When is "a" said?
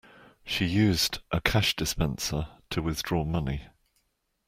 1.31-1.39